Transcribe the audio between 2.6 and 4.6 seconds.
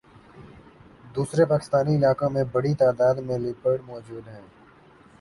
تعداد میں لیپرڈ موجود ہیں